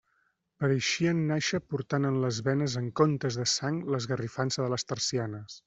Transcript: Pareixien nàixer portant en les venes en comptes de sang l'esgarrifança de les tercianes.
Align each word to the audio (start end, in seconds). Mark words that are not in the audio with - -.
Pareixien 0.61 1.19
nàixer 1.31 1.59
portant 1.73 2.09
en 2.11 2.17
les 2.25 2.41
venes 2.49 2.79
en 2.83 2.89
comptes 3.01 3.39
de 3.43 3.47
sang 3.57 3.79
l'esgarrifança 3.97 4.67
de 4.67 4.75
les 4.77 4.91
tercianes. 4.95 5.59